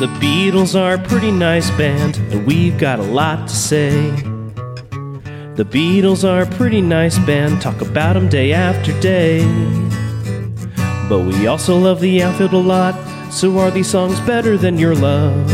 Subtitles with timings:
[0.00, 4.10] The Beatles are a pretty nice band, and we've got a lot to say.
[5.56, 9.40] The Beatles are a pretty nice band, talk about them day after day.
[11.06, 12.94] But we also love the outfield a lot,
[13.30, 15.46] so are these songs better than your love?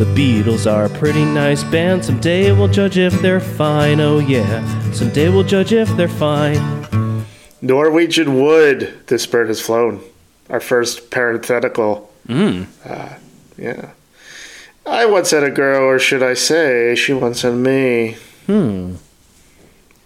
[0.00, 4.90] The Beatles are a pretty nice band, someday we'll judge if they're fine, oh yeah,
[4.90, 7.24] someday we'll judge if they're fine.
[7.62, 10.00] Norwegian Wood, this bird has flown.
[10.48, 12.09] Our first parenthetical.
[12.30, 12.66] Mm.
[12.84, 13.18] Uh,
[13.58, 13.90] yeah.
[14.86, 18.16] I once had a girl, or should I say, she once had me.
[18.46, 18.94] Hmm.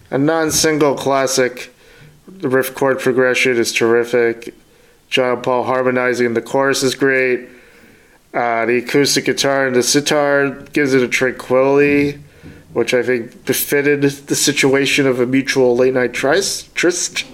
[0.09, 1.73] A non single classic.
[2.27, 4.55] The riff chord progression is terrific.
[5.09, 7.47] John Paul harmonizing the chorus is great.
[8.33, 12.19] Uh, the acoustic guitar and the sitar gives it a tranquility,
[12.73, 16.73] which I think befitted the situation of a mutual late night tryst.
[16.75, 17.25] tryst.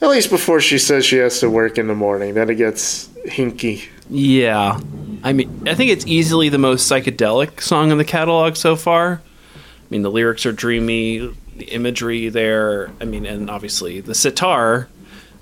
[0.00, 2.34] At least before she says she has to work in the morning.
[2.34, 3.88] Then it gets hinky.
[4.08, 4.80] Yeah.
[5.22, 9.22] I mean, I think it's easily the most psychedelic song in the catalog so far.
[9.54, 9.58] I
[9.90, 14.88] mean, the lyrics are dreamy, the imagery there, I mean, and obviously the sitar,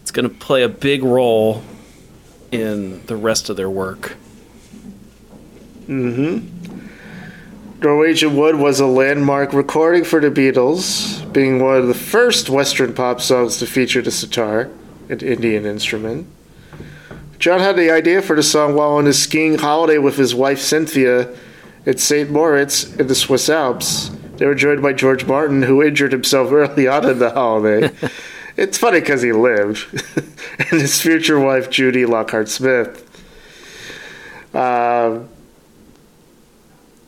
[0.02, 1.62] it's going to play a big role
[2.52, 4.16] in the rest of their work.
[5.86, 6.68] Mm-hmm.
[7.82, 12.92] Norwegian Wood was a landmark recording for the Beatles, being one of the first Western
[12.92, 14.68] pop songs to feature the sitar,
[15.08, 16.26] an Indian instrument.
[17.40, 20.60] John had the idea for the song while on his skiing holiday with his wife
[20.60, 21.34] Cynthia
[21.86, 22.30] at St.
[22.30, 24.10] Moritz in the Swiss Alps.
[24.36, 27.90] They were joined by George Martin, who injured himself early on in the holiday.
[28.58, 29.86] it's funny because he lived,
[30.58, 33.06] and his future wife Judy Lockhart Smith.
[34.54, 35.20] Uh,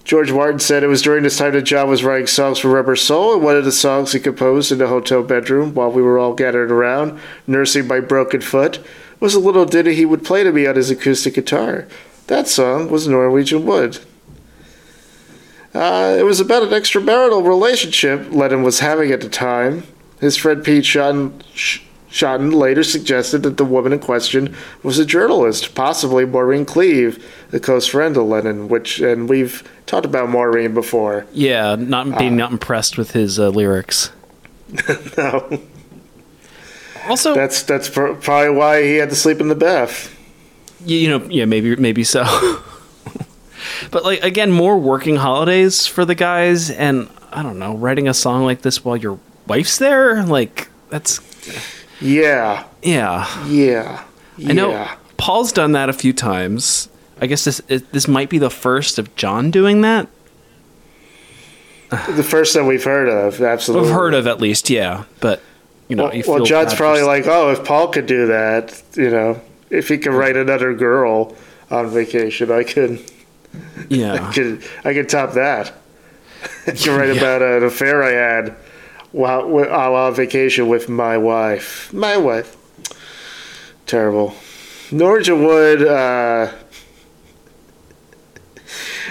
[0.04, 2.96] George Martin said it was during this time that John was writing songs for Rubber
[2.96, 6.18] Soul, and one of the songs he composed in the hotel bedroom while we were
[6.18, 8.82] all gathered around, nursing my broken foot,
[9.22, 11.86] was a little ditty he would play to me on his acoustic guitar.
[12.26, 14.00] That song was Norwegian Wood.
[15.72, 19.84] Uh, it was about an extramarital relationship Lennon was having at the time.
[20.20, 21.40] His friend Pete Shotton,
[22.10, 27.60] Shotton later suggested that the woman in question was a journalist, possibly Maureen Cleave, the
[27.60, 31.26] close friend of Lennon, which, and we've talked about Maureen before.
[31.32, 34.10] Yeah, not being uh, not impressed with his uh, lyrics.
[35.16, 35.62] no.
[37.08, 40.16] Also, that's that's probably why he had to sleep in the bath.
[40.84, 42.24] You know, yeah, maybe maybe so.
[43.90, 48.14] but like again, more working holidays for the guys, and I don't know, writing a
[48.14, 51.20] song like this while your wife's there, like that's
[52.00, 54.04] yeah, yeah, yeah.
[54.46, 56.88] I know Paul's done that a few times.
[57.20, 60.08] I guess this this might be the first of John doing that.
[61.90, 63.88] the first that we've heard of, absolutely.
[63.88, 65.04] We've heard of at least, yeah.
[65.20, 65.42] But
[65.92, 69.38] you know, well, well John's probably like, oh, if Paul could do that, you know,
[69.68, 71.36] if he could write another girl
[71.70, 72.98] on vacation, I could.
[73.90, 74.62] Yeah, I could.
[74.86, 75.74] I could top that.
[76.66, 77.20] I could write yeah.
[77.20, 78.56] about an affair I had
[79.10, 81.92] while, while on vacation with my wife.
[81.92, 82.56] My wife.
[83.84, 84.34] Terrible.
[84.90, 86.52] Norwegian Wood uh,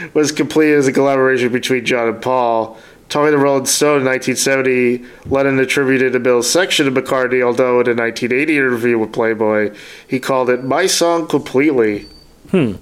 [0.16, 2.80] was completed as a collaboration between John and Paul.
[3.12, 7.88] Talking to Rolling Stone in 1970, Lennon attributed a Bill's section to McCartney, although in
[7.88, 9.76] a 1980 interview with Playboy,
[10.08, 12.08] he called it My Song Completely.
[12.52, 12.76] Hmm.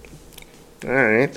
[0.86, 1.36] All right.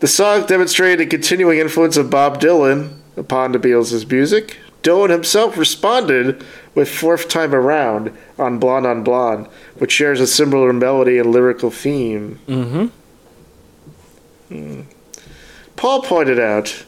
[0.00, 4.58] The song demonstrated a continuing influence of Bob Dylan upon the Beatles' music.
[4.82, 9.46] Dylan himself responded with Fourth Time Around on Blonde on Blonde,
[9.76, 12.40] which shares a similar melody and lyrical theme.
[12.48, 12.86] Mm-hmm.
[14.48, 14.80] Hmm.
[15.76, 16.84] Paul pointed out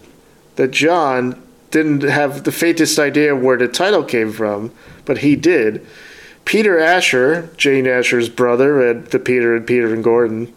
[0.59, 4.73] that John didn't have the faintest idea where the title came from,
[5.05, 5.87] but he did.
[6.45, 10.53] Peter Asher, Jane Asher's brother, and the Peter and Peter and Gordon,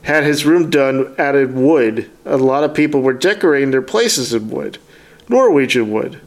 [0.00, 2.10] had his room done out of wood.
[2.24, 4.78] A lot of people were decorating their places in wood.
[5.28, 6.22] Norwegian wood.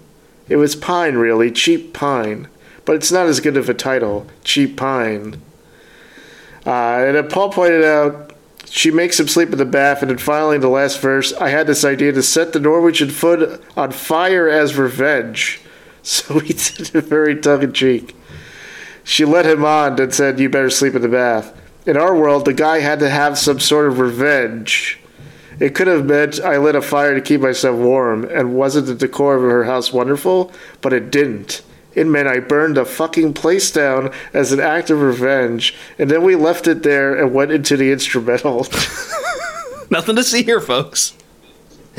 [0.48, 2.48] It was pine, really, cheap pine.
[2.86, 5.42] But it's not as good of a title, Cheap Pine.
[6.68, 8.27] Uh, and Paul pointed out
[8.70, 11.50] she makes him sleep in the bath, and then finally, in the last verse, I
[11.50, 15.62] had this idea to set the Norwegian foot on fire as revenge.
[16.04, 18.16] So he did it very tongue in cheek.
[19.04, 21.54] She led him on and said, You better sleep in the bath.
[21.86, 25.00] In our world, the guy had to have some sort of revenge.
[25.60, 28.96] It could have meant I lit a fire to keep myself warm, and wasn't the
[28.96, 30.54] decor of her house wonderful?
[30.80, 31.62] But it didn't.
[31.98, 36.22] It meant I burned the fucking place down as an act of revenge, and then
[36.22, 38.58] we left it there and went into the instrumental.
[39.90, 41.18] Nothing to see here, folks.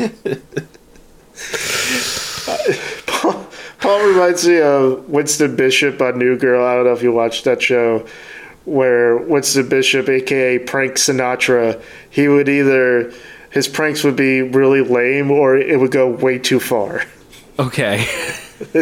[3.08, 3.46] Paul,
[3.80, 6.64] Paul reminds me of Winston Bishop on New Girl.
[6.64, 8.06] I don't know if you watched that show,
[8.66, 13.12] where Winston Bishop, aka Prank Sinatra, he would either
[13.50, 17.02] his pranks would be really lame or it would go way too far.
[17.58, 18.06] Okay.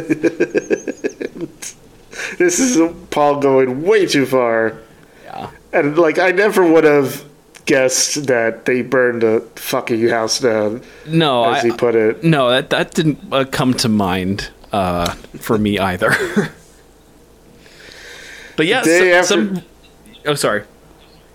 [2.38, 2.78] This is
[3.10, 4.78] Paul going way too far.
[5.24, 5.50] Yeah.
[5.72, 7.24] And like I never would have
[7.66, 12.24] guessed that they burned a fucking house down, No, as I, he put it.
[12.24, 16.10] no, that that didn't uh, come to mind uh, for me either.
[18.56, 19.62] but yeah, some, after- some.
[20.24, 20.64] Oh, sorry.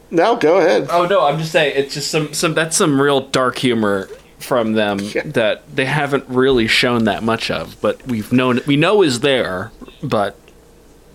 [0.09, 0.88] No, go ahead.
[0.89, 4.09] Oh no, I'm just saying it's just some some that's some real dark humor
[4.41, 5.23] from them Yeah.
[5.25, 9.71] that they haven't really shown that much of, but we've known we know is there,
[10.03, 10.35] but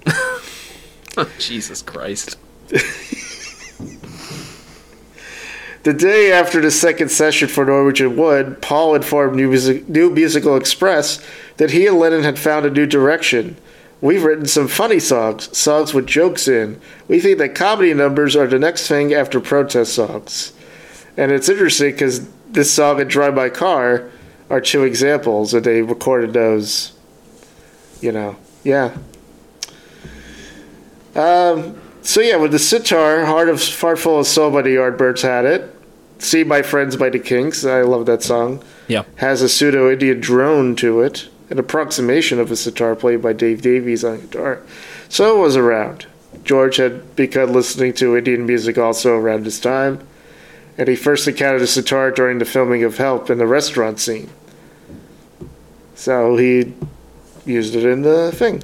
[1.39, 2.39] Jesus Christ.
[5.83, 10.57] The day after the second session for Norwegian Wood, Paul informed New, Music, New Musical
[10.57, 11.25] Express
[11.59, 13.57] that he and Lennon had found a new direction.
[14.01, 16.81] We've written some funny songs, songs with jokes in.
[17.07, 20.53] We think that comedy numbers are the next thing after protest songs.
[21.17, 24.11] And it's interesting because this song and Drive My Car
[24.49, 26.93] are two examples, and they recorded those,
[28.01, 28.37] you know.
[28.65, 28.97] Yeah.
[31.15, 35.23] Um, so yeah, with the sitar, Heart of Heart Full of Soul by the Yardbirds
[35.23, 35.75] had it.
[36.19, 38.63] See My Friends by the Kinks, I love that song.
[38.89, 39.05] Yeah.
[39.17, 43.63] Has a pseudo Indian drone to it, an approximation of a sitar played by Dave
[43.63, 44.63] Davies on guitar.
[45.09, 46.07] So it was around.
[46.45, 50.07] George had begun listening to Indian music also around this time,
[50.79, 54.31] and he first encountered a sitar during the filming of Help in the restaurant scene.
[55.95, 56.75] So he
[57.45, 58.63] used it in the thing.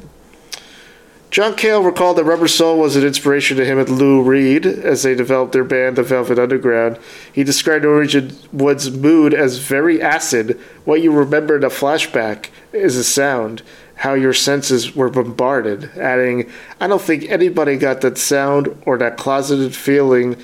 [1.32, 5.02] John Cale recalled that Rubber Soul was an inspiration to him and Lou Reed as
[5.02, 6.98] they developed their band, The Velvet Underground.
[7.32, 10.60] He described Norwegian Wood's mood as very acid.
[10.84, 13.62] What you remember in a flashback is a sound,
[13.94, 19.16] how your senses were bombarded, adding, I don't think anybody got that sound or that
[19.16, 20.36] closeted feeling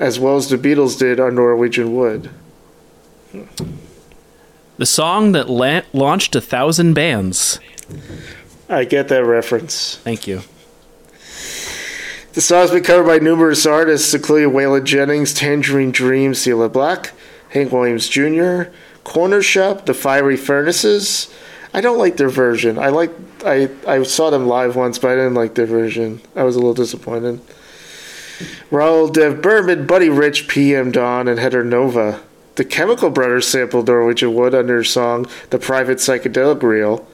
[0.00, 2.30] as well as the Beatles did on Norwegian Wood.
[4.78, 7.60] The song that la- launched a thousand bands.
[8.68, 9.96] I get that reference.
[9.96, 10.40] Thank you.
[12.32, 17.12] The song's been covered by numerous artists, including Waylon Jennings, Tangerine Dream, Cilla Black,
[17.50, 18.70] Hank Williams Jr.,
[19.04, 21.32] Cornershop, The Fiery Furnaces.
[21.74, 22.78] I don't like their version.
[22.78, 23.10] I like
[23.44, 26.20] I I saw them live once, but I didn't like their version.
[26.34, 27.40] I was a little disappointed.
[28.70, 32.20] Rahul Dev Burman, Buddy Rich, PM Dawn, and Heather Nova.
[32.56, 37.06] The Chemical Brothers sampled Norwegian Wood under their song "The Private Psychedelic Reel."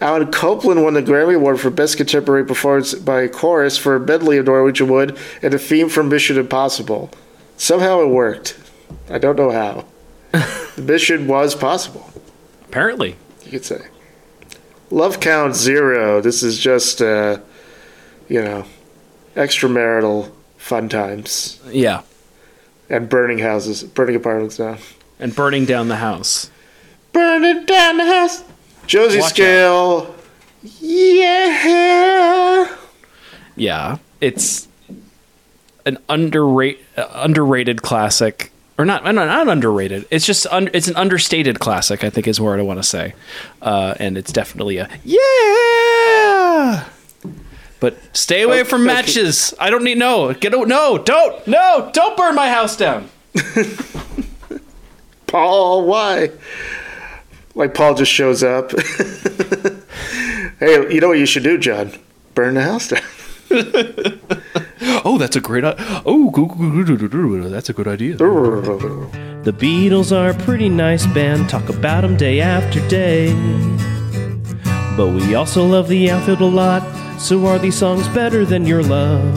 [0.00, 4.00] Alan Copeland won the Grammy Award for Best Contemporary Performance by a Chorus for a
[4.00, 7.10] medley of Norwegian Wood and a theme from Mission Impossible.
[7.56, 8.56] Somehow it worked.
[9.10, 9.84] I don't know how.
[10.76, 12.08] the mission was possible,
[12.68, 13.16] Apparently.
[13.44, 13.80] you could say.
[14.90, 16.20] Love Count Zero.
[16.20, 17.40] This is just, uh,
[18.28, 18.64] you know,
[19.34, 22.02] extramarital fun times Yeah.
[22.90, 24.78] and burning houses, burning apartments down.
[25.18, 26.50] And burning down the house.
[27.12, 28.44] Burning down the house.
[28.86, 30.14] Josie Watch Scale.
[30.80, 32.76] Yeah.
[33.56, 33.98] Yeah.
[34.20, 34.68] It's
[35.86, 40.06] an underrated uh, underrated classic or not no, not underrated.
[40.10, 43.14] It's just un, it's an understated classic, I think is what I want to say.
[43.62, 46.84] Uh, and it's definitely a yeah.
[47.80, 48.92] But stay away oh, from Okay.
[48.94, 49.54] matches.
[49.60, 50.32] I don't need no.
[50.34, 51.46] Get o- no, don't.
[51.46, 53.08] No, don't burn my house down.
[55.26, 56.30] Paul, why?
[57.54, 58.72] Like Paul just shows up.
[60.58, 61.92] hey, you know what you should do, John?
[62.34, 63.02] Burn the house down.
[65.04, 65.64] Oh, that's a great.
[65.64, 65.74] i-
[66.06, 66.30] Oh,
[67.48, 68.16] that's a good idea.
[68.16, 73.32] The Beatles are a pretty nice band, talk about them day after day.
[74.96, 76.82] But we also love the outfield a lot,
[77.18, 79.36] so are these songs better than your love?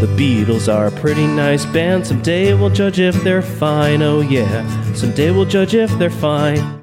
[0.00, 4.94] The Beatles are a pretty nice band, someday we'll judge if they're fine, oh yeah,
[4.94, 6.81] someday we'll judge if they're fine.